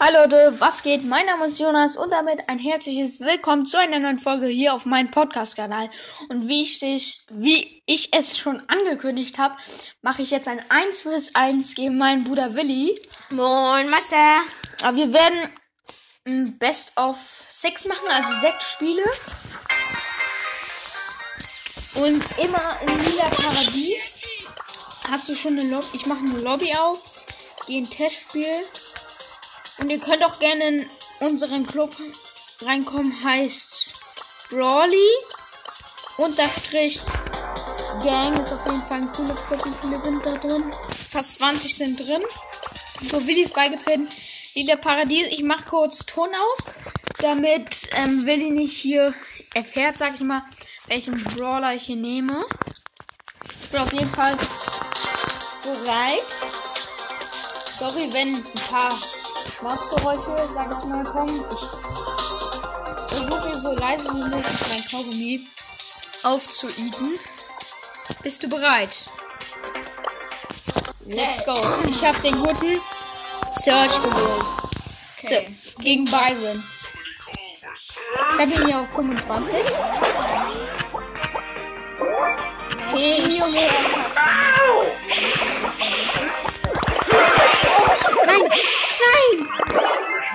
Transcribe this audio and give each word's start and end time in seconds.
Hi 0.00 0.12
Leute, 0.12 0.54
was 0.60 0.84
geht? 0.84 1.04
Mein 1.04 1.26
Name 1.26 1.46
ist 1.46 1.58
Jonas 1.58 1.96
und 1.96 2.12
damit 2.12 2.48
ein 2.48 2.60
herzliches 2.60 3.18
Willkommen 3.18 3.66
zu 3.66 3.80
einer 3.80 3.98
neuen 3.98 4.20
Folge 4.20 4.46
hier 4.46 4.72
auf 4.72 4.86
meinem 4.86 5.10
Podcast-Kanal. 5.10 5.90
Und 6.28 6.46
wie 6.46 6.62
ich, 6.62 6.78
dich, 6.78 7.22
wie 7.32 7.82
ich 7.84 8.14
es 8.14 8.38
schon 8.38 8.62
angekündigt 8.68 9.38
habe, 9.38 9.56
mache 10.00 10.22
ich 10.22 10.30
jetzt 10.30 10.46
ein 10.46 10.62
1 10.68 11.02
vs 11.02 11.34
1 11.34 11.74
gegen 11.74 11.98
meinen 11.98 12.22
Bruder 12.22 12.54
Willi. 12.54 12.94
Moin, 13.30 13.90
Master. 13.90 14.42
Aber 14.84 14.96
wir 14.96 15.12
werden 15.12 15.48
ein 16.28 16.58
Best 16.58 16.96
of 16.96 17.18
6 17.48 17.86
machen, 17.86 18.06
also 18.08 18.32
6 18.40 18.70
Spiele. 18.70 19.02
Und 21.94 22.24
immer 22.38 22.80
in 22.82 23.04
lila 23.04 23.30
Paradies. 23.30 24.20
Hast 25.10 25.28
du 25.28 25.34
schon 25.34 25.58
eine 25.58 25.68
Lobby? 25.68 25.86
Ich 25.92 26.06
mache 26.06 26.20
eine 26.20 26.38
Lobby 26.38 26.72
auf. 26.76 27.02
Gehe 27.66 27.82
ein 27.82 27.90
Testspiel. 27.90 28.64
Und 29.78 29.90
ihr 29.90 29.98
könnt 29.98 30.24
auch 30.24 30.38
gerne 30.38 30.68
in 30.68 30.86
unseren 31.20 31.66
Club 31.66 31.94
reinkommen. 32.62 33.22
Heißt 33.22 33.92
Brawly. 34.50 35.08
Unterstrich 36.16 37.00
Gang 38.02 38.40
ist 38.42 38.52
auf 38.52 38.64
jeden 38.66 38.82
Fall 38.82 39.02
ein 39.02 39.12
cooler 39.12 39.34
Club. 39.34 39.64
Wie 39.64 39.72
viele 39.80 40.00
sind 40.00 40.24
da 40.24 40.36
drin? 40.36 40.64
Fast 41.10 41.34
20 41.34 41.74
sind 41.74 42.00
drin. 42.00 42.22
So, 43.08 43.24
Willi 43.26 43.42
ist 43.42 43.54
beigetreten. 43.54 44.08
Lila 44.54 44.76
Paradies. 44.76 45.28
Ich 45.30 45.42
mache 45.42 45.64
kurz 45.66 46.04
Ton 46.06 46.28
aus, 46.28 46.72
damit 47.20 47.88
ähm, 47.92 48.24
Willi 48.26 48.50
nicht 48.50 48.76
hier 48.76 49.14
erfährt, 49.54 49.98
sag 49.98 50.14
ich 50.14 50.20
mal, 50.20 50.42
welchen 50.88 51.22
Brawler 51.24 51.74
ich 51.74 51.84
hier 51.84 51.96
nehme. 51.96 52.44
Ich 53.62 53.68
bin 53.68 53.80
auf 53.80 53.92
jeden 53.92 54.10
Fall 54.10 54.36
bereit. 55.62 56.24
Sorry, 57.78 58.12
wenn 58.12 58.34
ein 58.34 58.44
paar 58.68 58.98
Schwarzgeräusche, 59.58 60.48
sag 60.54 60.70
ich 60.70 60.84
mal, 60.84 61.02
kommen. 61.04 61.44
Ich 61.50 63.18
versuche 63.18 63.58
so 63.58 63.74
leise 63.74 64.04
wie 64.14 64.28
möglich 64.28 64.68
mein 64.68 64.84
Kaugummi 64.88 65.48
aufzueaten. 66.22 67.18
Bist 68.22 68.42
du 68.42 68.48
bereit? 68.48 69.08
Let's 71.06 71.44
go. 71.44 71.60
Ich 71.88 72.04
habe 72.04 72.20
den 72.20 72.38
guten 72.38 72.80
Search 73.58 73.96
geholt. 74.00 74.44
Okay. 75.24 75.52
So, 75.52 75.78
gegen 75.82 76.04
Byron. 76.04 76.62
Ich 77.74 78.40
habe 78.40 78.52
ihn 78.52 78.66
hier 78.66 78.80
auf 78.80 78.88
25. 78.94 79.56
Okay, 82.92 83.24
ich 83.26 83.42
Nein! 89.36 89.48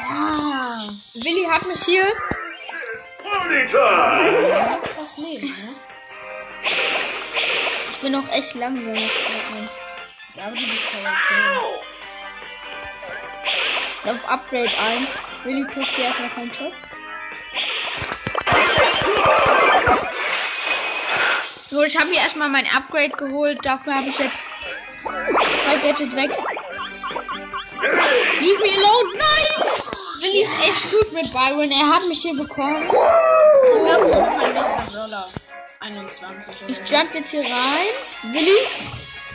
Ah, 0.10 0.78
Willi 1.14 1.46
hat 1.46 1.66
mich 1.68 1.84
hier 1.84 2.06
krass 4.96 5.18
Leben, 5.18 5.48
ne? 5.48 5.76
Ich 7.92 7.98
bin 8.00 8.16
auch 8.16 8.30
echt 8.30 8.54
langsam. 8.56 8.96
Ja, 8.96 10.46
aber 10.46 10.56
du 10.56 10.62
bist 10.62 10.82
Auf 14.06 14.30
Upgrade 14.30 14.64
1. 14.64 14.74
Willi 15.44 15.66
kriegt 15.66 15.90
hier 15.90 16.06
erstmal 16.06 16.30
keinen 16.30 16.52
Schuss. 16.54 16.74
So, 21.70 21.84
ich 21.84 21.98
habe 21.98 22.10
hier 22.12 22.22
erstmal 22.22 22.50
mein 22.50 22.68
Upgrade 22.68 23.10
geholt. 23.10 23.60
Dafür 23.64 23.96
habe 23.96 24.10
ich 24.10 24.20
jetzt 24.20 24.36
zwei 25.04 25.78
Gadgets 25.78 26.16
weg. 26.16 26.32
Leave 28.44 28.60
me 28.60 28.72
alone. 28.76 29.14
Nice! 29.14 29.90
Willi 30.20 30.42
ist 30.44 30.52
echt 30.68 30.92
gut 30.92 31.14
mit 31.14 31.32
Byron. 31.32 31.72
Er 31.72 31.88
hat 31.88 32.06
mich 32.10 32.22
hier 32.24 32.36
bekommen. 32.36 32.90
10. 32.90 33.84
Mein 33.86 34.54
nächster 34.54 34.84
Brawler. 34.92 35.30
21. 35.80 36.54
Ich 36.68 36.78
jump 36.92 37.14
jetzt 37.14 37.32
hier 37.32 37.44
rein. 37.44 37.94
Willi 38.34 38.68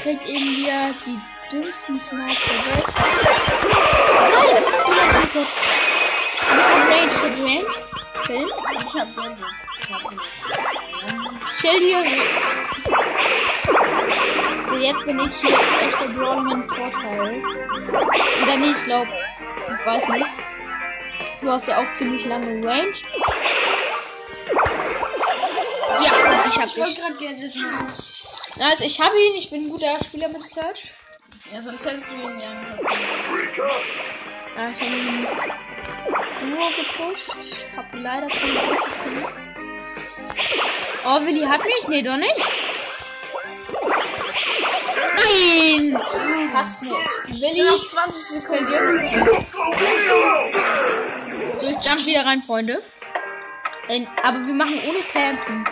kriegt 0.03 0.27
eben 0.27 0.55
hier 0.57 0.95
die 1.07 1.19
dümmsten 1.51 1.99
Snipes 2.03 2.37
der 2.45 2.61
Welt. 2.67 2.87
Nein! 4.31 4.63
Oh 4.85 4.91
mein 4.91 5.31
Gott. 5.33 5.47
Ich 6.45 6.61
hab 6.61 6.83
Range, 6.91 7.07
ich 7.07 7.23
hab 7.23 7.35
Range. 7.47 7.67
Chill. 8.27 8.49
Ich 8.87 8.95
hab 9.01 9.09
Bälle. 9.17 9.37
Ich 9.81 9.89
hab 9.91 10.03
ihn. 10.13 10.21
Chill 11.61 11.81
hier. 11.81 12.03
Jetzt 14.89 15.05
bin 15.05 15.19
ich 15.21 15.33
hier 15.43 15.51
echt 15.51 16.01
der 16.01 16.07
Brawler 16.19 16.41
mit 16.41 16.53
dem 16.55 16.67
Vorteil. 16.67 17.43
Oder 18.43 18.57
nicht, 18.57 18.79
ich 18.79 18.85
glaub. 18.85 19.07
Ich 19.07 19.87
weiß 19.87 20.09
nicht. 20.09 20.27
Du 21.43 21.51
hast 21.51 21.69
ja 21.69 21.77
auch 21.83 21.93
ziemlich 21.99 22.25
lange 22.25 22.67
Range. 22.67 22.95
Ja, 26.03 26.13
ich 26.49 26.57
hab 26.57 26.67
Ich 26.67 26.73
dich. 26.73 26.99
machen. 27.71 27.93
Also 28.61 28.85
ich 28.85 28.99
habe 28.99 29.15
ihn, 29.21 29.35
ich 29.37 29.51
bin 29.51 29.67
ein 29.67 29.69
guter 29.69 30.03
Spieler 30.03 30.29
mit 30.29 30.47
Search. 30.47 30.95
Ja, 31.53 31.61
sonst 31.61 31.85
hättest 31.85 32.07
du 32.09 32.15
ihn 32.15 32.41
ja 32.41 32.49
nicht. 32.55 33.59
Ja, 34.57 34.71
ich 34.73 34.81
habe 34.81 34.97
ihn 34.97 35.27
nur 36.49 36.69
gepusht. 36.71 37.67
Hab 37.77 37.87
leider 37.93 38.27
keine 38.29 38.53
Punkte 38.53 38.85
gefunden. 38.87 39.27
Oh, 41.05 41.27
Willi 41.27 41.45
hat 41.45 41.63
mich? 41.63 41.89
Nee, 41.89 42.03
doch 42.03 42.17
nicht. 42.17 42.43
Nein! 45.19 45.99
Fast. 46.53 46.81
Sind 46.81 47.41
Willi, 47.41 47.63
noch 47.71 47.87
20 47.87 48.23
Sekunden. 48.25 48.73
so, 51.61 51.69
ich 51.69 51.85
jump 51.85 52.07
wieder 52.07 52.25
rein, 52.25 52.43
Freunde. 52.43 52.83
Ähm, 53.89 54.07
aber 54.23 54.47
wir 54.47 54.55
machen 54.55 54.81
ohne 54.87 55.01
Campen. 55.01 55.65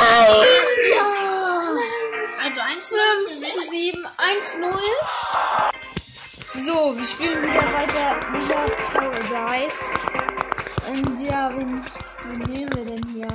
Nein! 0.00 0.46
Ja! 0.94 1.06
Also 2.42 2.60
1 2.60 2.88
für 2.88 3.28
5 3.28 3.40
mich. 3.40 3.52
zu 3.52 3.60
7, 3.60 4.06
1 4.16 4.58
0. 4.58 4.70
So, 6.62 6.94
wir 6.94 7.06
spielen 7.06 7.42
wieder 7.42 7.72
weiter 7.72 8.20
wieder 8.34 8.66
Paradise. 8.92 9.76
Und 10.90 11.18
ja, 11.26 11.50
wen, 11.56 11.82
wen 12.24 12.38
nehmen 12.52 12.76
wir 12.76 12.84
denn 12.84 13.02
hier? 13.14 13.28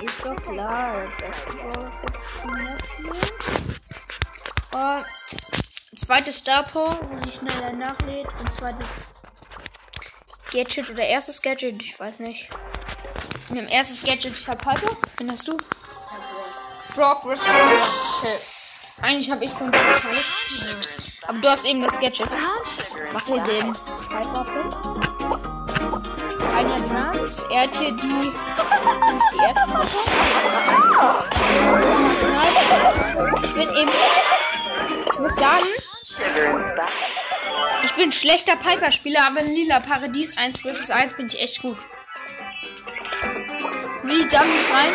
Ist 0.00 0.20
doch 0.22 0.36
klar, 0.36 1.08
das 1.18 1.36
die 1.44 1.58
Team 3.02 3.14
äh, 4.72 5.02
Zweites 5.96 6.38
Star 6.38 6.62
Power, 6.62 6.96
wo 7.02 7.24
sie 7.24 7.36
schneller 7.36 7.72
nachlädt. 7.72 8.28
Und 8.38 8.52
zweites 8.52 8.86
Gadget 10.52 10.88
oder 10.88 11.04
erstes 11.04 11.42
Gadget, 11.42 11.82
ich 11.82 11.98
weiß 11.98 12.20
nicht. 12.20 12.48
In 13.48 13.56
dem 13.56 13.66
erstes 13.66 14.04
Gadget, 14.04 14.38
ich 14.38 14.48
hab 14.48 14.58
Piper. 14.60 14.96
Wen 15.16 15.32
hast 15.32 15.48
du? 15.48 15.56
Brock 16.94 17.22
vs. 17.22 17.40
Okay. 18.18 18.38
Eigentlich 19.00 19.30
habe 19.32 19.44
ich 19.44 19.50
so 19.50 19.64
ein 19.64 19.72
Vorteil. 19.72 20.91
Aber 21.32 21.40
du 21.40 21.48
hast 21.48 21.64
eben 21.64 21.80
das 21.80 21.98
Gadget. 21.98 22.28
Mach 23.14 23.24
hier 23.24 23.42
den 23.44 23.64
hin. 23.64 23.76
Einer 26.54 26.80
Dynamit. 26.80 27.44
Er 27.50 27.62
hat 27.62 27.74
hier 27.74 27.92
die. 27.92 28.32
Das 28.58 29.14
ist 29.16 29.32
die 29.32 29.38
erste 29.38 29.66
Piper. 29.72 31.24
Ich 33.42 33.54
bin 33.54 33.68
eben. 33.74 33.90
Ich 35.10 35.18
muss 35.18 35.34
sagen. 35.36 35.66
Ich 37.84 37.92
bin 37.92 38.12
schlechter 38.12 38.56
Piper-Spieler, 38.56 39.26
aber 39.26 39.40
in 39.40 39.54
Lila 39.54 39.80
Paradies 39.80 40.36
1 40.36 40.60
vs 40.60 40.90
1 40.90 41.14
bin 41.14 41.28
ich 41.28 41.40
echt 41.40 41.62
gut. 41.62 41.78
Willi 44.02 44.24
jump 44.24 44.46
nicht 44.48 44.70
rein. 44.70 44.92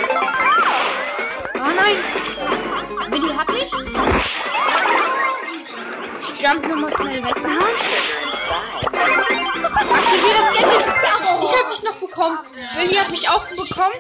Oh 1.56 1.72
nein. 1.76 1.98
Willi 3.10 3.34
hat 3.34 3.52
mich. 3.52 3.72
Jump 6.40 6.68
nur 6.68 6.78
mal 6.78 6.92
schnell 6.96 7.24
weg. 7.24 7.36
Aktivier 9.90 10.34
das 10.36 10.48
Gadget. 10.54 10.86
Ich 11.44 11.54
hab 11.58 11.70
dich 11.70 11.84
noch 11.84 11.96
bekommen. 11.96 12.38
Willi 12.76 12.94
hat 12.94 13.10
mich 13.10 13.28
auch 13.30 13.46
bekommen. 13.48 13.94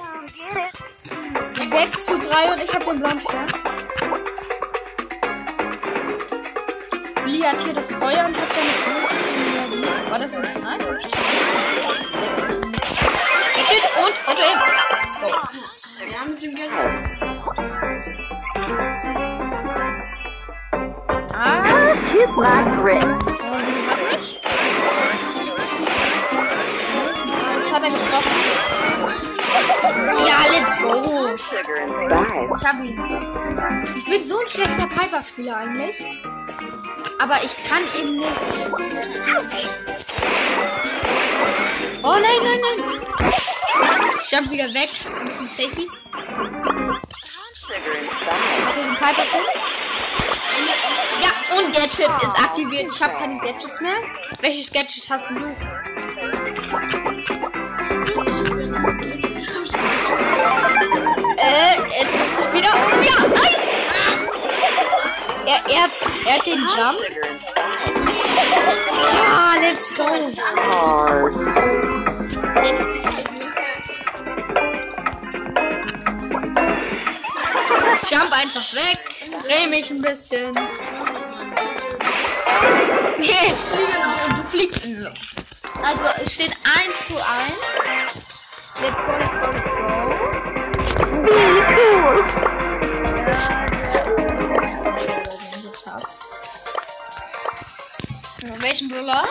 6 1.70 2.06
zu 2.06 2.20
3 2.20 2.54
und 2.54 2.62
ich 2.62 2.74
hab 2.74 2.86
den 2.86 3.00
blauen 3.00 3.20
Stern. 3.22 3.48
Willi 7.24 7.42
hat 7.42 7.62
hier 7.64 7.74
das 7.74 7.90
Feuer 7.92 8.26
und 8.26 8.38
hat 8.38 8.50
seine 8.54 8.74
Ulti. 9.02 10.12
War 10.12 10.20
das 10.20 10.36
ein 10.36 10.46
Sniper? 10.46 10.98
Gadget 13.56 13.86
und 13.98 14.16
Auto 14.28 14.44
eben. 14.44 14.62
Let's 15.04 15.20
go. 15.20 15.28
Ja, 16.12 16.26
mit 16.26 16.42
dem 16.42 16.56
Gadget. 16.56 17.07
Grits. 22.82 23.38
aber 23.42 23.60
Willi 23.66 23.84
hat 23.88 24.00
mich. 24.12 24.40
Jetzt 27.60 27.74
hat 27.74 27.84
er 27.84 27.90
getroffen. 27.90 28.38
sugar 31.38 31.78
and 31.82 31.94
spice. 31.94 32.52
Ich 32.58 32.66
hab 32.68 32.84
ihn. 32.84 32.98
Ich 33.96 34.06
bin 34.06 34.26
so 34.26 34.40
ein 34.40 34.50
schlechter 34.50 34.88
Piper-Spieler 34.88 35.58
eigentlich. 35.58 35.96
Aber 37.20 37.44
ich 37.44 37.56
kann 37.68 37.84
eben 37.98 38.16
nicht. 38.16 38.28
Oh 42.04 42.14
nein, 42.14 42.42
nein, 42.44 42.60
nein. 42.62 42.80
Ich 44.22 44.32
jump 44.32 44.52
wieder 44.52 44.74
weg. 44.74 44.90
Ein 45.20 45.48
Safety. 45.48 45.88
And 46.14 47.56
spice. 47.56 47.78
Hat 48.68 48.76
er 48.78 48.84
den 48.84 48.96
Piper 48.96 49.24
-Pin? 49.24 49.44
Ja, 49.44 49.77
und 51.52 51.74
Gadget 51.74 52.10
ist 52.24 52.40
aktiviert. 52.40 52.92
Ich 52.94 53.02
habe 53.02 53.14
keine 53.14 53.40
Gadgets 53.40 53.80
mehr. 53.82 53.98
Welches 54.42 54.72
Gadget 54.72 55.10
hast 55.10 55.30
du? 55.30 55.56
Äh, 61.38 61.76
jetzt 62.00 62.54
wieder. 62.54 62.74
Oh 62.74 63.02
ja, 63.02 63.28
nein! 63.28 63.56
Er, 65.46 65.62
er, 65.72 65.84
hat, 65.84 65.92
er 66.26 66.34
hat 66.36 66.46
den 66.46 66.60
Jump. 66.60 66.98
Sugar 69.10 69.64
and 69.64 69.80
spice. 69.80 70.38
Ah, 70.60 70.76
let's 70.82 71.00
go. 71.00 71.08
Jump 78.10 78.32
einfach 78.32 78.74
weg. 78.74 79.00
Dreh 79.44 79.68
mich 79.68 79.92
ein 79.92 80.02
bisschen. 80.02 80.58
Nee, 83.20 83.54
du 84.36 84.44
fliegst 84.50 84.86
in 84.86 84.96
die 84.96 85.02
Luft. 85.02 85.22
Also, 85.84 86.06
es 86.24 86.34
steht 86.34 86.52
1 86.52 87.08
zu 87.08 87.16
1. 87.16 87.24
Let's 88.82 88.96
go, 89.06 89.12
let's 89.18 89.32
go, 89.32 89.52
let's 89.52 89.64
go. 89.64 89.78
Ja, 98.42 98.62
Welchen 98.62 98.90
Brawler 98.90 99.28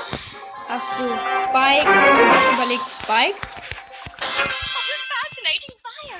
hast 0.69 0.99
du? 0.99 1.05
Spike. 1.44 1.88
Überlegt 2.55 2.91
Spike. 2.91 3.37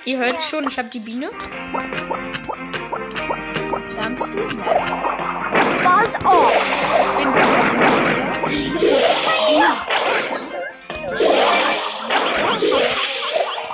Ihr 0.05 0.19
hört 0.19 0.37
es 0.37 0.49
schon, 0.49 0.69
ich 0.69 0.79
habe 0.79 0.89
die 0.89 1.01
Biene. 1.01 1.31
Jumpst 4.01 4.27
du? 4.29 4.57
Buzz 5.83 6.25
off. 6.25 6.86
Bin 7.17 7.33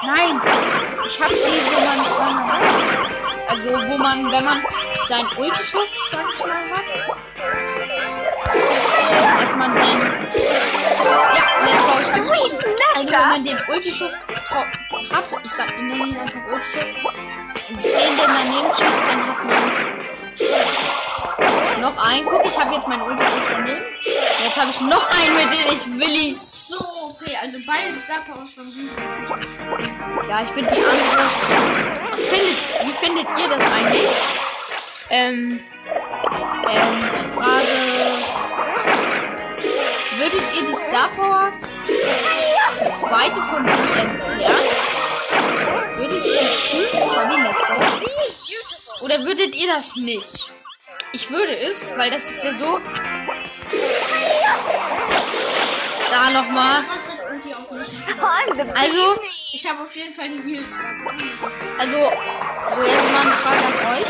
Nein, 0.05 0.41
ich 1.06 1.21
hab 1.21 1.29
die, 1.29 1.35
wo 1.67 1.81
man, 1.81 1.99
also 3.49 3.69
wo 3.89 3.99
man, 3.99 4.31
wenn 4.31 4.44
man 4.44 4.65
seinen 5.09 5.29
Ultischuss, 5.37 5.91
sag 6.12 6.25
ich 6.33 6.39
mal, 6.41 6.62
hat, 6.71 6.87
dass 9.41 9.56
man 9.56 9.75
den, 9.75 10.00
ja, 11.35 11.44
let's 11.65 11.85
go, 11.85 11.93
ich 11.99 12.12
also 12.94 13.12
wenn 13.12 13.29
man 13.29 13.44
den 13.44 13.59
Ultischuss 13.69 14.12
hat, 14.12 15.27
ich 15.44 15.53
sag 15.53 15.79
ihn 15.79 15.89
nie 15.89 16.17
einfach 16.17 16.47
Ultischuss, 16.47 17.15
den, 17.69 17.79
den 17.81 18.17
daneben 18.19 18.71
schießt, 18.77 19.03
dann 19.09 19.21
hat 19.27 19.39
man 19.44 21.02
noch 21.81 21.97
einen. 21.97 22.27
Guck, 22.27 22.45
ich 22.47 22.59
habe 22.59 22.75
jetzt 22.75 22.89
meinen 22.89 23.03
Ultischuss 23.03 23.49
daneben. 23.51 23.85
Jetzt 24.03 24.57
habe 24.57 24.71
ich 24.71 24.81
noch 24.81 25.11
einen, 25.11 25.35
mit 25.37 25.53
dem 25.53 25.73
ich 25.73 26.01
Willi 26.01 26.35
So, 26.35 26.79
okay, 27.11 27.37
also 27.41 27.59
beide 27.67 27.95
Star 27.97 28.23
Powers 28.25 28.51
von 28.53 28.71
Süßen. 28.71 29.03
Ja, 30.29 30.43
ich 30.43 30.49
finde 30.51 30.71
die 30.73 30.85
andere. 30.85 31.29
Findet, 32.31 32.59
wie 32.85 33.05
findet 33.05 33.27
ihr 33.39 33.49
das 33.49 33.73
eigentlich? 33.73 34.11
Ähm, 35.11 35.61
ähm, 36.71 37.11
frage, 37.35 37.77
würdet 40.17 40.43
ihr 40.57 40.67
die 40.69 40.77
Star 40.77 41.09
Power 41.17 41.53
zweite 43.01 43.43
von 43.51 43.63
mir 43.63 43.73
entfernen? 43.73 44.21
Würdet 45.97 46.25
ihr 46.25 46.41
das 46.41 46.71
tun? 46.71 47.31
Ihn. 47.31 47.47
Oder 49.03 49.25
würdet 49.25 49.57
ihr 49.57 49.67
das 49.67 49.97
nicht? 49.97 50.49
Ich 51.14 51.31
würde 51.31 51.56
es, 51.59 51.97
weil 51.97 52.11
das 52.11 52.25
ist 52.25 52.43
ja 52.43 52.53
so. 52.59 52.81
Da 56.11 56.31
nochmal. 56.31 56.85
Also, 58.75 59.20
Ich 59.53 59.67
habe 59.69 59.82
auf 59.82 59.94
jeden 59.94 60.14
Fall 60.14 60.29
die 60.31 60.44
Wheels. 60.44 60.70
also, 61.79 61.97
so 62.75 62.82
jetzt 62.82 63.12
mal 63.12 63.20
eine 63.20 63.31
Frage 63.31 63.64
an 63.67 63.75
euch. 63.99 64.06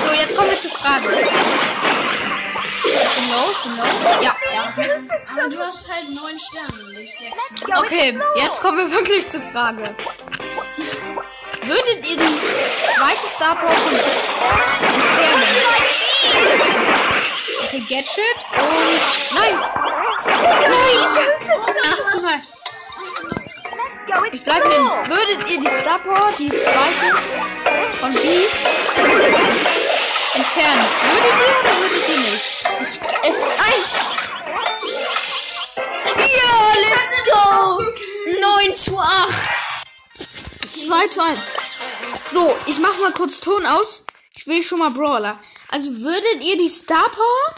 So, 0.00 0.10
jetzt 0.12 0.36
kommen 0.36 0.50
wir 0.50 0.60
zur 0.60 0.70
Frage. 0.72 1.08
Bin 2.84 3.30
low. 3.30 3.54
Ja, 4.20 4.36
ja. 4.52 4.74
Aber 5.36 5.48
du 5.48 5.58
hast 5.58 5.88
halt 5.88 6.10
neun 6.10 6.38
Sterne, 6.38 6.98
nicht 6.98 7.16
sechs. 7.16 7.38
Okay, 7.78 8.18
jetzt 8.36 8.60
kommen 8.60 8.78
wir 8.78 8.90
wirklich 8.90 9.28
zur 9.28 9.42
Frage. 9.52 9.94
Würdet 11.66 12.04
ihr 12.04 12.16
die 12.18 12.40
zweite 12.94 13.26
Star 13.30 13.56
Power 13.56 13.74
von 13.78 13.94
entfernen? 13.94 15.42
Okay, 17.64 17.82
Gadget 17.88 18.38
und... 18.58 19.00
Nein! 19.34 19.54
Nein! 20.70 20.98
Ach. 21.84 22.04
Go, 24.06 24.24
Ich 24.30 24.44
bleib 24.44 24.62
hin. 24.70 24.84
Würdet 25.06 25.48
ihr 25.48 25.60
die 25.60 25.70
Star 25.80 25.98
Power, 26.00 26.32
die 26.38 26.50
zweite 26.50 27.16
von 27.98 28.12
B 28.12 28.18
entfernen? 30.34 30.86
Würdet 31.08 31.34
ihr 31.40 31.54
oder 31.60 31.74
würdet 31.80 32.08
ihr 32.10 32.18
nicht? 32.18 32.44
Ich, 32.82 32.94
äh, 33.00 33.32
nein! 33.56 33.80
Ja, 36.16 36.54
let's 36.74 37.16
go! 37.24 37.44
9 38.40 38.74
zu 38.74 38.98
8. 38.98 39.73
2 40.74 41.06
zu 41.08 41.22
1. 41.22 41.38
So, 42.32 42.56
ich 42.66 42.80
mach 42.80 42.98
mal 42.98 43.12
kurz 43.12 43.40
Ton 43.40 43.64
aus. 43.64 44.06
Ich 44.36 44.46
will 44.46 44.62
schon 44.62 44.80
mal 44.80 44.90
Brawler. 44.90 45.38
Also 45.68 45.90
würdet 45.98 46.42
ihr 46.42 46.58
die 46.58 46.68
Star 46.68 47.08
Power, 47.10 47.54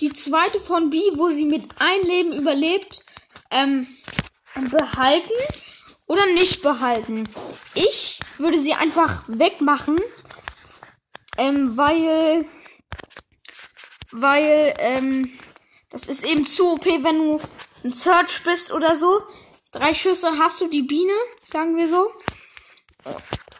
die 0.00 0.12
zweite 0.12 0.60
von 0.60 0.90
B, 0.90 0.98
wo 1.14 1.30
sie 1.30 1.44
mit 1.44 1.64
ein 1.78 2.02
Leben 2.02 2.32
überlebt, 2.32 3.04
ähm, 3.50 3.86
behalten 4.70 5.30
oder 6.06 6.26
nicht 6.26 6.62
behalten? 6.62 7.28
Ich 7.74 8.18
würde 8.38 8.60
sie 8.60 8.74
einfach 8.74 9.22
wegmachen, 9.28 10.00
ähm, 11.38 11.76
weil, 11.76 12.46
weil, 14.10 14.74
ähm, 14.78 15.38
das 15.90 16.08
ist 16.08 16.24
eben 16.24 16.44
zu 16.44 16.72
OP, 16.72 16.84
wenn 16.84 17.18
du 17.18 17.40
ein 17.84 17.92
Search 17.92 18.42
bist 18.42 18.72
oder 18.72 18.96
so. 18.96 19.22
Drei 19.70 19.94
Schüsse 19.94 20.38
hast 20.38 20.60
du 20.60 20.68
die 20.68 20.82
Biene, 20.82 21.12
sagen 21.42 21.76
wir 21.76 21.88
so. 21.88 22.10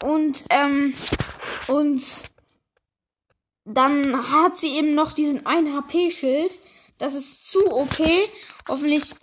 Und, 0.03 0.45
ähm, 0.50 0.95
und 1.69 2.03
dann 3.65 4.31
hat 4.31 4.57
sie 4.57 4.76
eben 4.76 4.95
noch 4.95 5.12
diesen 5.12 5.45
1 5.47 5.71
HP-Schild. 5.71 6.61
Das 6.99 7.15
ist 7.15 7.50
zu 7.50 7.65
OP. 7.67 7.97
Hoffentlich 8.69 9.15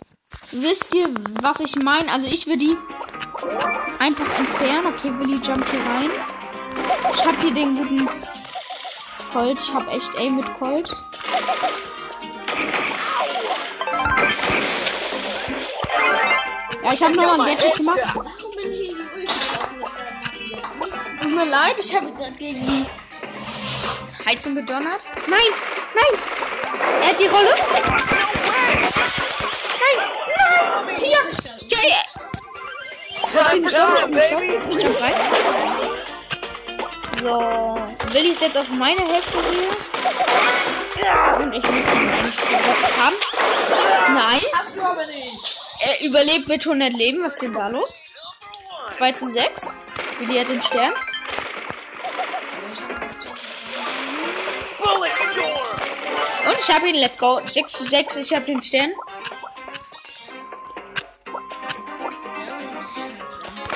wisst 0.52 0.94
ihr, 0.94 1.08
was 1.40 1.60
ich 1.60 1.76
meine. 1.76 2.10
Also 2.12 2.26
ich 2.26 2.46
würde 2.46 2.58
die 2.58 2.76
einfach 3.98 4.38
entfernen. 4.38 4.86
Okay, 4.86 5.12
Willi 5.18 5.36
jumpt 5.36 5.70
hier 5.70 5.80
rein. 5.80 6.10
Ich 7.14 7.24
habe 7.24 7.40
hier 7.40 7.54
den 7.54 7.76
guten 7.76 8.08
Colt. 9.32 9.58
Ich 9.60 9.72
habe 9.72 9.90
echt 9.90 10.14
Aim 10.16 10.36
mit 10.36 10.58
Colt. 10.58 10.90
Ja, 16.82 16.92
ich 16.92 17.02
habe 17.02 17.14
nochmal 17.14 17.40
ein 17.40 17.56
Gadget 17.56 17.76
gemacht. 17.76 18.33
Mir 21.34 21.46
leid, 21.46 21.76
ich 21.78 21.94
habe 21.94 22.12
gerade 22.12 22.32
gegen 22.32 22.66
die 22.66 22.86
Heizung 24.26 24.54
gedonnert. 24.54 25.00
Nein, 25.26 25.38
nein. 25.94 26.20
Er 27.02 27.08
hat 27.08 27.20
die 27.20 27.26
Rolle. 27.26 27.54
Nein, 27.72 27.92
nein. 30.36 30.96
Hier. 30.98 31.18
Jay. 31.68 31.94
Ich 33.22 33.50
bin 33.50 33.62
gestorben, 33.64 34.16
ich 34.16 34.60
bin 34.68 34.80
jump 34.80 35.00
rein. 35.00 35.14
So. 37.22 37.76
Willi 38.12 38.30
ist 38.30 38.40
jetzt 38.40 38.56
auf 38.56 38.68
meine 38.68 39.00
Hälfte 39.00 39.38
hier. 39.50 39.70
Und 41.38 41.52
ich 41.52 41.62
muss 41.62 41.74
ihn 41.74 42.12
eigentlich 42.12 42.36
zurück 42.36 42.96
haben. 42.98 43.16
Nein. 44.14 44.40
Hast 44.54 44.76
du 44.76 44.82
aber 44.82 45.06
nicht. 45.06 45.60
Er 45.80 46.00
überlebt 46.06 46.48
mit 46.48 46.66
100 46.66 46.92
Leben. 46.92 47.22
Was 47.22 47.32
ist 47.32 47.42
denn 47.42 47.54
da 47.54 47.68
los? 47.68 47.94
2 48.96 49.12
zu 49.12 49.30
6. 49.30 49.62
Willi 50.20 50.38
hat 50.38 50.48
den 50.48 50.62
Stern. 50.62 50.94
Ich 56.66 56.74
hab 56.74 56.82
ihn, 56.82 56.94
let's 56.94 57.18
go. 57.18 57.40
6 57.46 57.72
zu 57.72 57.84
6, 57.84 58.16
ich 58.16 58.34
hab 58.34 58.46
den 58.46 58.62
Stern. 58.62 58.94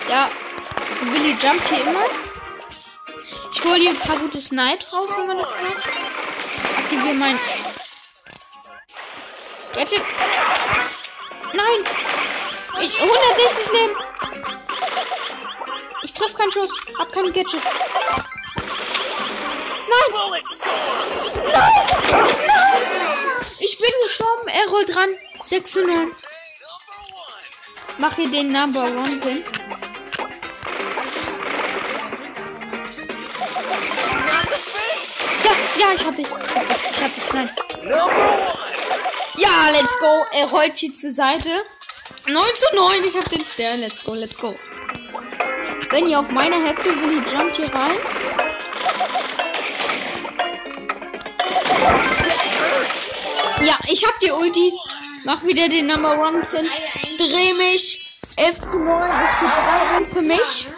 Ja, 0.08 0.30
Willi 1.02 1.36
jumpt 1.38 1.68
hier 1.68 1.82
immer. 1.82 2.06
Ich 3.52 3.62
hole 3.62 3.76
hier 3.76 3.90
ein 3.90 3.98
paar 3.98 4.16
gute 4.16 4.40
Snipes 4.40 4.90
raus, 4.90 5.10
wenn 5.18 5.26
man 5.26 5.36
das 5.36 5.50
macht. 5.50 5.86
Aktiviere 6.78 7.14
mein. 7.14 7.38
Gadget. 9.74 10.02
Nein! 11.52 11.84
Ich 12.80 13.00
160 13.00 13.72
nehmen! 13.72 13.96
Ich 16.04 16.12
treffe 16.14 16.34
keinen 16.34 16.52
Schuss, 16.52 16.70
hab 16.98 17.12
keine 17.12 17.32
Gadgets. 17.32 17.64
Nein! 19.90 20.42
Nein! 21.52 22.47
Ich 23.70 23.76
bin 23.76 23.90
gestorben. 24.02 24.48
Er 24.48 24.66
rollt 24.70 24.96
ran. 24.96 25.10
6 25.42 25.70
zu 25.70 25.86
9. 25.86 26.10
Mach 27.98 28.16
hier 28.16 28.30
den 28.30 28.50
Number 28.50 28.84
One 28.84 29.16
Pin. 29.20 29.44
Ja, 35.44 35.52
ja, 35.78 35.92
ich 35.94 36.06
hab 36.06 36.16
dich. 36.16 36.26
Ich 36.26 36.54
hab 36.54 36.66
dich. 36.66 36.78
Ich 36.92 37.02
hab 37.02 37.14
dich. 37.14 37.32
Nein. 37.34 37.50
Ja, 39.36 39.68
let's 39.72 39.98
go. 39.98 40.24
Er 40.32 40.46
rollt 40.46 40.76
hier 40.76 40.94
zur 40.94 41.10
Seite. 41.10 41.50
9 42.26 42.42
zu 42.54 42.74
9. 42.74 43.04
Ich 43.04 43.16
hab 43.18 43.28
den 43.28 43.44
Stern. 43.44 43.80
Let's 43.80 44.02
go, 44.02 44.14
let's 44.14 44.38
go. 44.38 44.58
Wenn 45.90 46.08
ihr 46.08 46.20
auf 46.20 46.30
meiner 46.30 46.64
Hälfte 46.64 46.86
will, 46.86 47.22
jumpt 47.34 47.56
hier 47.56 47.74
rein. 47.74 47.98
Ja, 53.62 53.76
ich 53.88 54.04
hab 54.06 54.18
die 54.20 54.30
Ulti. 54.30 54.72
Mach 55.24 55.42
wieder 55.42 55.68
den 55.68 55.86
Number 55.86 56.18
One 56.18 56.44
Pin. 56.44 56.68
Dreh 57.18 57.52
mich. 57.54 58.20
11 58.36 58.60
zu 58.60 58.78
9. 58.78 59.10
Es 59.10 59.36
steht 59.36 59.50
3-1 59.50 60.14
für 60.14 60.22
mich. 60.22 60.68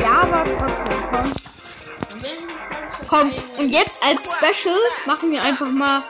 Ja, 0.00 0.20
aber 0.22 0.44
trotzdem, 0.44 1.10
komm. 1.10 1.32
Komm, 3.08 3.32
und 3.58 3.70
jetzt 3.70 3.98
als 4.04 4.30
Special 4.30 4.78
machen 5.04 5.32
wir 5.32 5.42
einfach 5.42 5.68
mal 5.68 6.04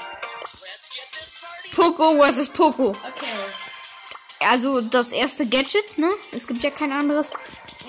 Poco 1.75 2.23
vs. 2.23 2.51
Poco. 2.51 2.91
Okay. 2.91 3.27
Also 4.51 4.83
das 4.83 5.13
erste 5.13 5.47
Gadget, 5.47 5.97
ne? 5.97 6.11
Es 6.33 6.47
gibt 6.47 6.63
ja 6.63 6.71
kein 6.71 6.93
anderes. 6.93 7.31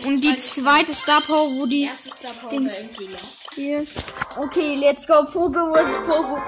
Und 0.04 0.22
die 0.22 0.36
zweite 0.38 0.94
Star 0.94 1.22
Power, 1.22 1.52
wo 1.52 1.66
die 1.66 1.84
Erste 1.84 2.10
Star 2.10 2.34
Power 2.34 2.50
Dings. 2.50 2.90
Hier. 3.56 3.86
Okay, 4.38 4.76
let's 4.76 5.08
go 5.08 5.26
Poco 5.26 5.74
vs. 5.74 5.98
Poco. 6.06 6.42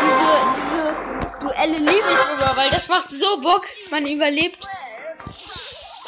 Diese, 0.00 0.54
diese 0.60 1.38
Duelle 1.40 1.78
liebe 1.78 1.92
ich 1.92 2.18
sogar, 2.30 2.56
weil 2.56 2.70
das 2.70 2.88
macht 2.88 3.10
so 3.10 3.40
Bock. 3.40 3.66
Man 3.90 4.06
überlebt. 4.06 4.66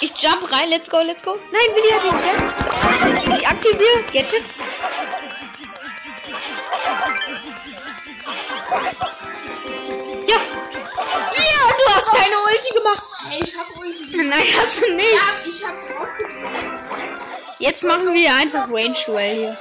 Ich 0.01 0.13
jump 0.21 0.51
rein, 0.53 0.69
let's 0.69 0.91
go, 0.91 1.01
let's 1.01 1.23
go. 1.23 1.37
Nein, 1.53 1.75
Willi 1.75 1.91
hat 1.91 2.05
den 2.05 2.19
Chat. 2.19 3.39
Ich 3.39 3.49
aktiviere 3.49 4.03
Gadget. 4.13 4.45
Ja. 10.27 10.37
Ja, 10.37 11.61
du 11.79 11.95
hast 11.95 12.11
keine 12.11 12.37
Ulti 12.45 12.75
gemacht. 12.75 13.09
Hey, 13.29 13.41
ich 13.43 13.57
hab 13.57 13.81
Ulti. 13.81 14.17
Nein, 14.19 14.47
hast 14.59 14.81
du 14.83 14.95
nicht. 14.95 15.15
Ja, 15.15 15.21
ich 15.49 15.65
hab 15.65 15.81
drauf. 15.81 16.06
Jetzt 17.59 17.85
machen 17.85 18.13
wir 18.13 18.35
einfach 18.35 18.69
Range 18.71 18.97
Duell 19.07 19.37
hier. 19.37 19.59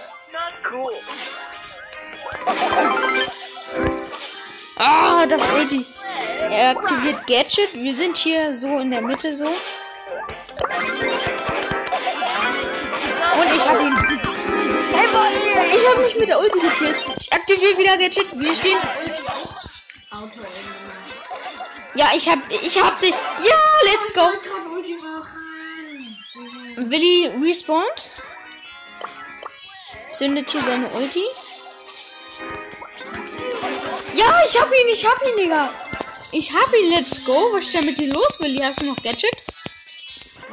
Ah, 4.77 5.25
das 5.25 5.41
Ulti. 5.53 5.85
Er 6.51 6.71
aktiviert 6.71 7.25
Gadget. 7.25 7.73
Wir 7.73 7.93
sind 7.93 8.17
hier 8.17 8.53
so 8.53 8.79
in 8.79 8.91
der 8.91 9.01
Mitte 9.01 9.33
so. 9.35 9.45
Und 9.45 9.55
ich 13.55 13.67
hab 13.67 13.79
ihn. 13.79 13.97
Ich 15.77 15.87
hab 15.87 15.97
mich 15.99 16.15
mit 16.17 16.29
der 16.29 16.39
Ulti 16.39 16.59
gezählt. 16.59 16.97
Ich 17.17 17.31
aktiviere 17.31 17.77
wieder 17.77 17.97
Gadget. 17.97 18.27
Wir 18.33 18.55
stehen. 18.55 18.77
Ja, 21.93 22.09
ich 22.13 22.27
hab, 22.27 22.39
ich 22.49 22.83
hab 22.83 22.99
dich. 22.99 23.15
Ja, 23.39 23.55
let's 23.85 24.13
go. 24.13 24.29
Willi 26.89 27.31
respawnt. 27.43 28.11
Zündet 30.11 30.49
hier 30.49 30.61
seine 30.61 30.89
Ulti. 30.89 31.23
Ja, 34.13 34.41
ich 34.45 34.59
hab 34.59 34.71
ihn, 34.71 34.87
ich 34.91 35.05
hab 35.05 35.21
ihn, 35.27 35.35
Digga. 35.35 35.73
Ich 36.31 36.53
hab 36.53 36.73
ihn, 36.73 36.89
let's 36.91 37.25
go. 37.25 37.53
Was 37.53 37.65
ist 37.65 37.73
denn 37.73 37.85
mit 37.85 37.97
dir 37.97 38.13
los, 38.13 38.39
Willi? 38.39 38.59
Hast 38.59 38.81
du 38.81 38.85
noch 38.85 38.95
Gadget? 38.97 39.35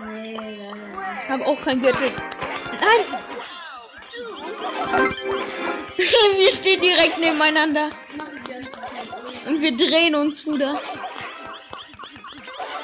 Nee, 0.07 0.35
leider. 0.35 0.75
Ich 1.23 1.31
hab 1.31 1.47
auch 1.47 1.62
kein 1.62 1.81
Gadget. 1.83 2.12
Nein. 2.81 3.05
Wir 6.37 6.51
stehen 6.51 6.81
direkt 6.81 7.19
nebeneinander. 7.19 7.91
Und 9.47 9.61
wir 9.61 9.77
drehen 9.77 10.15
uns, 10.15 10.43
Bruder. 10.43 10.81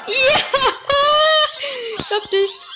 Ja! 0.07 0.39
Ich 1.99 2.15
hab 2.15 2.31
dich. 2.31 2.68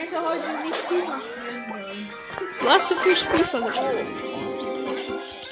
Hätte 0.00 0.18
heute 0.24 0.48
nicht 0.64 0.76
FIFA 0.88 1.20
spielen 1.20 1.64
sollen. 1.70 2.10
Du 2.58 2.70
hast 2.70 2.88
zu 2.88 2.96
viel 2.96 3.14
Spielver 3.14 3.60
gespielt. 3.60 4.06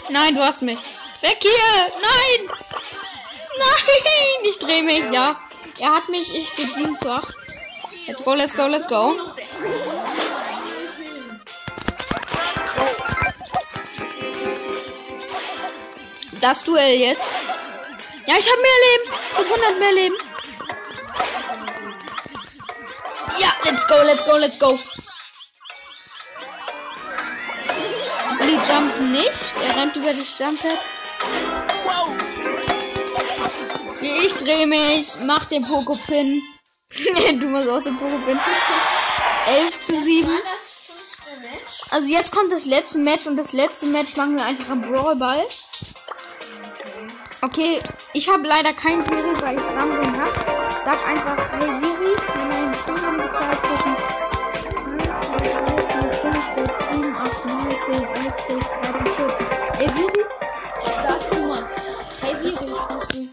Nein, 0.08 0.34
du 0.34 0.40
hast 0.42 0.62
mich. 0.62 0.78
Weg 1.20 1.36
hier! 1.40 1.92
Nein! 2.00 2.56
Nein! 3.58 4.44
Ich 4.44 4.58
dreh 4.58 4.80
mich, 4.80 5.04
ja. 5.12 5.36
Er 5.78 5.94
hat 5.96 6.08
mich, 6.08 6.34
ich 6.34 6.48
stehe 6.48 6.72
7 6.72 6.96
zu 6.96 7.10
8. 7.10 7.34
Let's 8.06 8.24
go, 8.24 8.32
let's 8.32 8.56
go, 8.56 8.66
let's 8.68 8.88
go. 8.88 9.14
Das 16.40 16.64
Duell 16.64 16.98
jetzt. 16.98 17.34
Ja, 18.26 18.36
ich 18.38 18.50
habe 18.50 18.62
mehr 18.62 18.80
Leben. 18.86 19.12
Ich 19.30 19.36
habe 19.36 19.44
100 19.44 19.78
mehr 19.78 19.92
Leben. 19.92 20.16
Let's 23.64 23.86
go, 23.86 24.02
let's 24.04 24.24
go, 24.24 24.36
let's 24.36 24.58
go. 24.58 24.78
Willi 28.38 28.58
jumpt 28.66 29.00
nicht. 29.00 29.54
Er 29.62 29.76
rennt 29.76 29.96
über 29.96 30.14
das 30.14 30.38
Jumppad. 30.38 30.78
Ich 34.00 34.34
drehe 34.34 34.66
mich. 34.66 35.14
Mach 35.24 35.46
den 35.46 35.64
Pokopin. 35.64 36.42
du 37.40 37.46
machst 37.46 37.68
auch 37.68 37.82
den 37.82 37.98
Pokopin. 37.98 38.38
11 39.48 39.78
zu 39.78 40.00
7. 40.00 40.28
War 40.28 40.38
das 40.38 40.76
fünfte 40.86 41.40
Match? 41.40 41.82
Also 41.90 42.08
jetzt 42.08 42.32
kommt 42.32 42.52
das 42.52 42.64
letzte 42.64 42.98
Match 42.98 43.26
und 43.26 43.36
das 43.36 43.52
letzte 43.52 43.86
Match 43.86 44.16
machen 44.16 44.36
wir 44.36 44.44
einfach 44.44 44.68
am 44.68 44.82
Brawlball. 44.82 45.46
Okay, 47.40 47.80
ich 48.14 48.28
habe 48.28 48.46
leider 48.46 48.72
kein 48.72 49.04
Siri, 49.04 49.40
weil 49.40 49.56
ich 49.56 49.64
Samsung 49.64 50.20
habe. 50.20 50.32
Sag 50.84 51.06
einfach, 51.06 51.52
hey 51.52 51.87
10, 58.48 58.56
11, 58.56 58.64
12, 58.64 58.64
13, 58.88 59.14
14. 59.14 59.46
Hey 59.76 59.88
Siri, 59.94 60.22
sag 61.06 61.20
du 61.30 61.36
mal. 61.44 61.64
Hey 62.22 62.34
Siri, 62.40 62.64
ich 62.64 63.08
dich. 63.08 63.28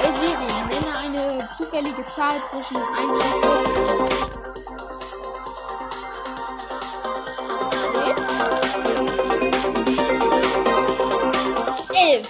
Hey 0.00 0.12
Siri, 0.18 0.50
nenne 0.68 0.92
eine 0.98 1.22
zufällige 1.56 2.04
Zahl 2.06 2.38
zwischen 2.50 2.76
1 2.76 2.84
und 3.12 3.20
14. 3.32 4.18
Elf. 11.94 12.28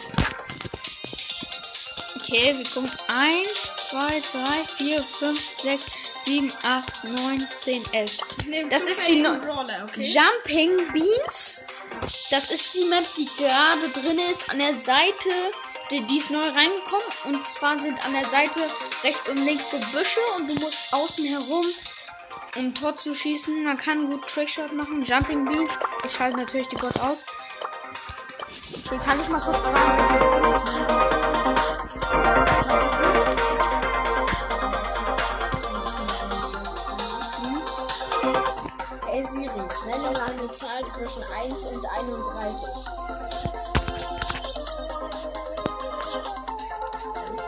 Okay, 2.16 2.48
wir 2.58 2.68
kommen 2.68 2.92
1, 3.08 3.48
2, 3.88 4.20
3, 4.20 4.66
4, 4.76 5.02
5, 5.02 5.40
6, 5.62 5.84
7, 6.24 6.52
8, 6.62 7.04
9, 7.04 7.48
10, 7.64 7.84
11. 7.92 8.12
Nehm 8.46 8.68
Das 8.70 8.84
ist 8.84 9.02
die 9.08 9.20
Neu- 9.22 9.38
Brawler, 9.38 9.86
okay? 9.88 10.02
Jumping 10.02 10.92
Beans. 10.92 11.64
Das 12.30 12.50
ist 12.50 12.74
die 12.74 12.84
Map, 12.84 13.04
die 13.16 13.28
gerade 13.38 13.88
drin 13.92 14.18
ist. 14.30 14.50
An 14.50 14.58
der 14.58 14.74
Seite, 14.74 15.30
die, 15.90 16.02
die 16.02 16.18
ist 16.18 16.30
neu 16.30 16.40
reingekommen. 16.46 17.06
Und 17.24 17.46
zwar 17.46 17.78
sind 17.78 18.04
an 18.04 18.12
der 18.12 18.28
Seite 18.28 18.60
rechts 19.02 19.28
und 19.28 19.44
links 19.44 19.70
so 19.70 19.78
Büsche. 19.92 20.20
Und 20.36 20.48
du 20.48 20.54
musst 20.60 20.92
außen 20.92 21.24
herum, 21.24 21.66
um 22.56 22.74
Tor 22.74 22.94
zu 22.96 23.14
schießen. 23.14 23.64
Man 23.64 23.78
kann 23.78 24.06
gut 24.06 24.26
Trickshot 24.28 24.72
machen. 24.74 25.02
Jumping 25.02 25.44
Beans. 25.44 25.72
Ich 26.06 26.12
schalte 26.14 26.36
natürlich 26.36 26.68
die 26.68 26.76
Bot 26.76 26.98
aus. 27.00 27.24
Okay, 28.86 28.98
kann 29.04 29.20
ich 29.20 29.28
mal 29.28 29.40
kurz 29.40 29.56
fragen? 29.58 31.17
Mal 40.12 40.30
eine 40.30 40.52
Zahl 40.52 40.84
zwischen 40.84 41.22
1 41.22 41.54
und 41.54 41.86
31. 41.86 42.98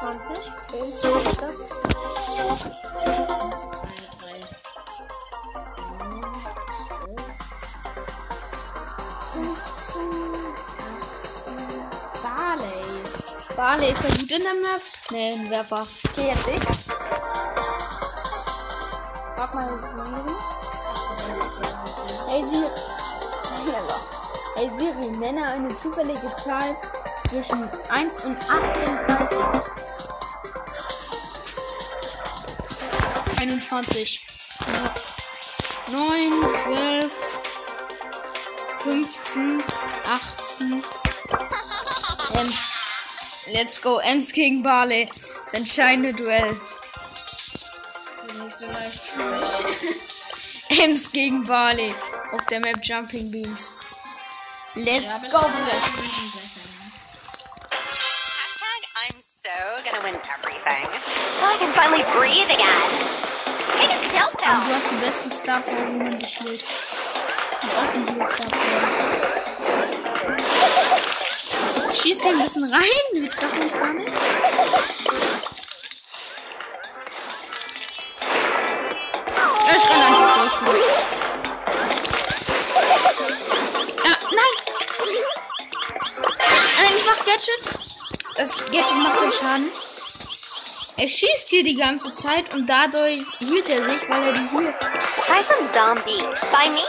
Okay, 0.03 0.83
was 1.03 1.27
ist 1.27 1.43
das? 1.43 1.57
Barley. 12.23 12.83
Barley 13.57 13.93
ist 13.93 14.05
er 14.05 14.11
gut 14.11 14.31
in 14.31 14.43
der 14.43 14.55
Map? 14.55 14.83
Nee, 15.11 15.33
ein 15.33 15.51
Werfer. 15.51 15.87
Okay, 16.09 16.35
jetzt 16.35 16.49
ich. 16.49 16.63
Frag 19.35 19.55
mal 19.55 19.67
Siri. 19.67 20.60
Hey 22.31 22.45
Siri. 22.45 22.71
Hey 24.55 24.71
Siri, 24.79 25.11
nenne 25.19 25.45
eine 25.45 25.77
zufällige 25.77 26.33
Zahl 26.37 26.77
zwischen 27.29 27.69
1 27.89 28.25
und 28.25 28.39
38. 28.49 29.39
21. 33.41 34.21
9, 35.91 36.33
12, 36.67 37.13
15, 38.85 39.65
18. 40.07 40.85
Ems. 42.35 42.75
Let's 43.53 43.83
go, 43.83 43.99
Ems 43.99 44.33
gegen 44.33 44.63
Barley. 44.63 45.11
Das 45.47 45.55
entscheidende 45.55 46.15
Duell. 46.15 46.61
Nicht 48.41 48.57
so 48.57 48.67
leicht 48.67 49.01
für 49.01 49.25
mich. 49.25 50.79
Ems 50.79 51.11
gegen 51.11 51.45
Barley 51.45 51.93
auf 52.33 52.45
der 52.47 52.61
Map 52.61 52.79
Jumping 52.83 53.31
Beans. 53.31 53.71
Let's 54.75 55.05
Ja, 55.05 55.17
aber 55.17 55.29
go. 55.29 55.39
Ne? 55.39 55.49
Hashtag 57.71 58.83
I'm 58.97 59.17
so 59.21 59.57
gonna 59.85 60.03
win 60.05 60.15
everything. 60.17 60.87
So 61.41 61.47
I 61.47 61.57
can 61.59 61.73
finally 61.73 62.05
breathe 62.17 62.51
again. 62.51 62.91
Take 63.77 63.93
a 63.93 63.99
chill 64.11 64.29
Aber 64.29 64.37
pill. 64.37 64.55
du 64.67 64.75
hast 64.75 64.91
die 64.91 64.97
besten 65.05 65.31
Star 65.33 65.61
Power, 65.61 65.87
wie 65.89 65.99
man 65.99 66.19
dich 66.19 66.39
hielt. 66.39 66.63
Und 67.63 67.71
auch 67.71 67.91
die 67.95 68.05
hier 68.13 68.27
Star 68.27 68.47
Power. 68.47 68.81
Schießt 71.95 72.23
hier 72.23 72.33
ein 72.33 72.39
bisschen 72.43 72.65
rein. 72.73 72.83
Wir 73.13 73.31
treffen 73.31 73.61
uns 73.63 73.73
gar 73.73 73.93
nicht. 73.93 74.13
Gadget 88.71 88.97
macht 88.97 89.21
euch 89.21 89.35
Schaden. 89.35 89.71
Er 90.97 91.09
schießt 91.09 91.49
hier 91.49 91.65
die 91.65 91.77
ganze 91.77 92.13
Zeit 92.13 92.55
und 92.55 92.67
dadurch 92.67 93.23
hielt 93.39 93.69
er 93.71 93.85
sich, 93.85 94.09
weil 94.09 94.23
er 94.23 94.33
die 94.33 94.49
hier. 94.51 94.75
Try 95.27 95.43
some 95.43 95.73
zombie 95.73 96.23
by 96.53 96.69
me. 96.71 96.83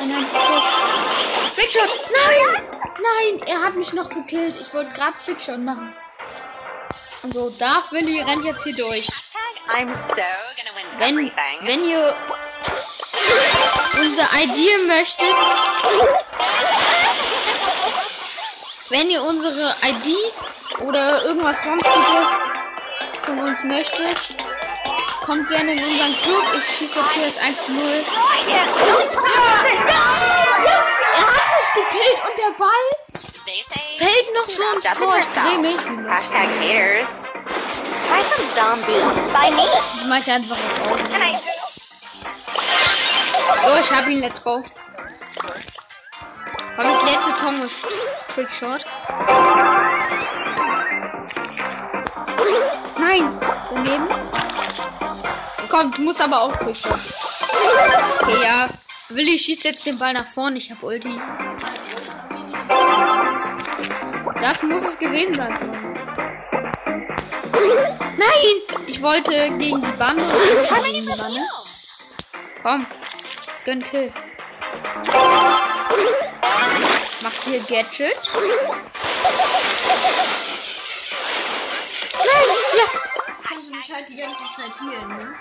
Nein, 0.00 0.08
nein, 0.10 0.26
Trickshot. 1.54 1.82
Trickshot! 1.84 2.10
Nein! 2.10 2.64
Nein, 3.04 3.42
er 3.46 3.60
hat 3.62 3.76
mich 3.76 3.92
noch 3.92 4.08
gekillt. 4.08 4.56
Ich 4.60 4.72
wollte 4.74 4.92
gerade 4.92 5.16
Trickshot 5.24 5.58
machen. 5.58 5.94
Und 7.22 7.32
so, 7.32 7.50
Darth 7.50 7.92
Willi 7.92 8.20
rennt 8.20 8.44
jetzt 8.44 8.64
hier 8.64 8.74
durch. 8.74 9.06
Hashtag 9.06 9.88
I'm 9.88 9.88
so 9.88 10.14
gonna 10.56 10.74
win 10.74 10.86
Wenn, 10.98 11.32
wenn 11.66 11.84
ihr 11.88 12.16
unser 13.98 14.28
ID 14.34 14.86
möchtet, 14.86 15.34
wenn 18.94 19.10
ihr 19.10 19.20
unsere 19.24 19.74
ID 19.84 20.14
oder 20.86 21.24
irgendwas 21.24 21.60
sonstiges 21.64 22.26
von 23.24 23.40
uns 23.40 23.64
möchtet, 23.64 24.36
kommt 25.20 25.48
gerne 25.48 25.72
in 25.72 25.84
unseren 25.84 26.16
Club. 26.22 26.44
Ich 26.56 26.76
schieße 26.76 27.00
jetzt 27.00 27.12
hier 27.12 27.26
das 27.26 27.38
1 27.38 27.64
zu 27.64 27.72
0. 27.72 27.82
Yeah. 27.82 28.04
Er 31.12 31.26
hat 31.26 31.48
mich 31.58 31.70
gekillt 31.74 32.18
und 32.22 32.38
der 32.38 32.52
Ball 32.56 32.86
fällt 33.98 34.28
noch 34.32 34.48
so 34.48 34.62
ins 34.74 34.84
Tor. 34.84 35.18
Ich 35.18 35.26
dreh 35.26 35.58
mich. 35.58 35.80
Hashtag 36.08 36.48
haters. 36.60 37.08
Try 38.06 38.22
some 38.30 38.48
zombie 38.54 39.02
by 39.32 39.50
me. 39.56 39.66
Ich 39.96 40.06
mach 40.06 40.26
einfach 40.28 40.56
jetzt 40.56 40.80
auf. 40.80 40.94
So, 43.66 43.70
ich 43.80 43.90
hab 43.90 44.06
ihn. 44.06 44.20
Let's 44.20 44.40
go. 44.44 44.62
Komm, 46.76 46.84
das 46.92 47.02
letzte 47.02 47.32
Tom 47.40 47.62
ist 47.62 47.74
Trickshot. 48.34 48.84
Nein, 52.98 53.40
daneben. 53.72 54.08
Komm, 55.68 55.92
du 55.92 56.02
musst 56.02 56.20
aber 56.20 56.42
auch 56.42 56.56
Trickshot. 56.56 56.98
Okay, 58.20 58.42
ja. 58.42 58.68
Willi 59.10 59.38
schießt 59.38 59.64
jetzt 59.64 59.86
den 59.86 59.98
Ball 59.98 60.12
nach 60.12 60.26
vorne. 60.26 60.58
Ich 60.58 60.68
hab 60.70 60.82
Ulti. 60.82 61.20
Das 64.40 64.62
muss 64.64 64.82
es 64.82 64.98
gewesen 64.98 65.34
sein. 65.34 65.54
Nein! 68.16 68.80
Ich 68.86 69.00
wollte 69.00 69.30
gegen 69.58 69.80
die 69.80 69.92
Bande 69.92 70.22
gegen 70.90 71.06
die 71.06 71.16
Bande. 71.16 71.40
Komm, 72.62 72.86
gönn 73.64 73.84
Kill. 73.84 74.12
Macht 77.24 77.42
hier 77.44 77.60
Gadget. 77.60 78.32
Nein, 82.12 82.36
ja. 82.76 82.84
Also 83.50 83.70
mich 83.74 83.90
halt 83.90 84.06
die 84.10 84.16
ganze 84.16 84.42
Zeit 84.54 84.72
hier, 84.78 85.08
ne? 85.08 85.34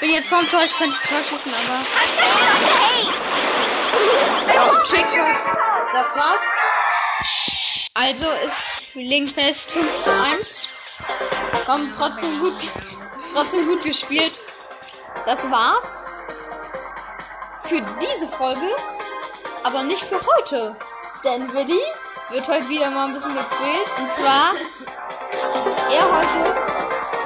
Bin 0.00 0.10
jetzt 0.10 0.28
vorm 0.28 0.46
Tor, 0.50 0.62
ich 0.62 0.76
könnte 0.76 0.98
Tor 1.08 1.24
schießen, 1.24 1.54
aber. 1.54 1.86
Oh, 4.58 4.76
Trickshot. 4.84 5.38
Das 5.94 6.14
war's. 6.14 6.42
Also, 7.94 8.26
wir 8.92 9.06
legen 9.06 9.26
fest 9.26 9.70
5 9.70 10.04
zu 10.04 10.10
1. 10.10 10.68
Komm, 11.64 11.90
trotzdem 11.96 12.40
gut, 12.40 12.54
trotzdem 13.32 13.66
gut 13.66 13.82
gespielt. 13.84 14.32
Das 15.24 15.50
war's. 15.50 15.97
Für 17.68 17.82
diese 18.00 18.28
Folge. 18.28 18.70
Aber 19.62 19.82
nicht 19.82 20.02
für 20.04 20.20
heute. 20.20 20.76
Denn 21.24 21.52
Willi 21.52 21.80
wird 22.30 22.48
heute 22.48 22.68
wieder 22.68 22.90
mal 22.90 23.08
ein 23.08 23.14
bisschen 23.14 23.34
gequält. 23.34 23.88
Und 23.98 24.10
zwar 24.12 24.54
ist 24.54 25.94
er 25.94 26.04
heute 26.04 26.78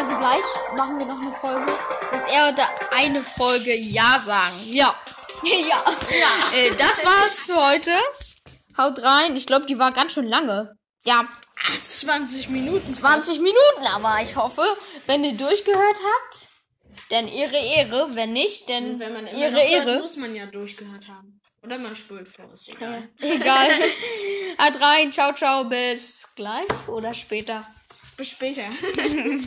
also 0.02 0.16
gleich 0.16 0.76
machen 0.76 0.98
wir 0.98 1.06
noch 1.06 1.20
eine 1.20 1.32
Folge, 1.32 1.72
dass 2.10 2.32
er 2.32 2.48
heute 2.48 2.62
eine 2.96 3.22
Folge 3.22 3.74
Ja 3.76 4.18
sagen. 4.18 4.58
Ja. 4.64 4.94
ja. 5.44 5.82
ja. 6.10 6.58
Äh, 6.58 6.74
das 6.76 7.04
war's 7.04 7.40
für 7.40 7.54
heute. 7.54 7.92
Haut 8.76 9.00
rein. 9.00 9.36
Ich 9.36 9.46
glaube, 9.46 9.66
die 9.66 9.78
war 9.78 9.92
ganz 9.92 10.14
schön 10.14 10.26
lange. 10.26 10.74
Ja, 11.04 11.28
20 11.78 12.48
Minuten. 12.48 12.92
20 12.92 13.38
Minuten, 13.40 13.86
aber 13.94 14.22
ich 14.22 14.34
hoffe, 14.34 14.64
wenn 15.06 15.22
ihr 15.22 15.36
durchgehört 15.36 15.96
habt, 15.96 16.46
denn 17.12 17.28
Ehre, 17.28 17.56
Ehre. 17.56 18.08
Wenn 18.14 18.32
nicht, 18.32 18.68
denn 18.68 18.98
Wenn 18.98 19.12
man 19.12 19.24
noch 19.26 19.32
hört, 19.32 19.70
Ehre. 19.70 20.00
muss 20.00 20.16
man 20.16 20.34
ja 20.34 20.46
durchgehört 20.46 21.06
haben. 21.06 21.40
Oder 21.62 21.78
man 21.78 21.94
spult 21.94 22.26
vor, 22.26 22.52
ist 22.52 22.68
egal. 22.70 23.08
Egal. 23.20 23.68
Haut 24.58 24.80
rein. 24.80 25.12
Ciao, 25.12 25.32
ciao. 25.32 25.64
Bis 25.64 26.26
gleich 26.34 26.66
oder 26.88 27.14
später. 27.14 27.64
Bis 28.16 28.30
später. 28.30 28.62